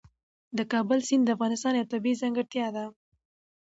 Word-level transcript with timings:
د 0.57 0.59
کابل 0.71 0.99
سیند 1.07 1.23
د 1.25 1.29
افغانستان 1.35 1.73
یوه 1.75 1.91
طبیعي 1.93 2.19
ځانګړتیا 2.21 2.67
ده. 2.75 2.85